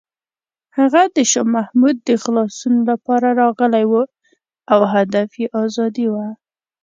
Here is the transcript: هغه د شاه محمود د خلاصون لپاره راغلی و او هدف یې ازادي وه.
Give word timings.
هغه 0.77 1.01
د 1.15 1.17
شاه 1.31 1.47
محمود 1.55 1.95
د 2.07 2.09
خلاصون 2.23 2.75
لپاره 2.89 3.27
راغلی 3.41 3.85
و 3.87 3.93
او 4.73 4.79
هدف 4.93 5.29
یې 5.41 5.47
ازادي 5.63 6.07
وه. 6.13 6.27